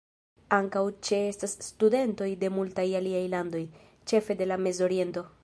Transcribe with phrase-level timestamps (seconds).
[0.55, 3.63] Ankaŭ ĉe-estas studentoj de multaj aliaj landoj,
[4.13, 5.29] ĉefe de la Mez-Oriento.